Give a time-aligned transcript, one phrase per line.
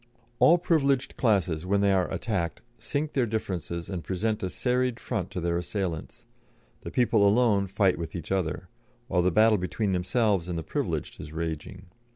[0.39, 5.29] All privileged classes, when they are attacked, sink their differences and present a serried front
[5.29, 6.25] to their assailants;
[6.81, 8.67] the people alone fight with each other,
[9.07, 11.85] while the battle between themselves and the privileged is raging.